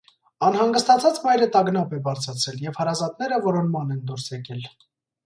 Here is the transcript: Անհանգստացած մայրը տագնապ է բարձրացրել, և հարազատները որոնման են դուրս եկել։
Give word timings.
Անհանգստացած 0.45 1.19
մայրը 1.25 1.47
տագնապ 1.55 1.93
է 1.97 1.99
բարձրացրել, 2.07 2.57
և 2.69 2.79
հարազատները 2.81 3.39
որոնման 3.45 3.93
են 3.97 4.01
դուրս 4.09 4.27
եկել։ 4.33 4.65